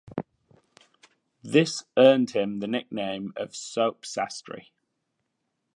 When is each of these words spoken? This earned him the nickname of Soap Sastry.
This 1.43 1.83
earned 1.95 2.31
him 2.31 2.57
the 2.57 2.65
nickname 2.65 3.33
of 3.35 3.55
Soap 3.55 4.03
Sastry. 4.03 4.71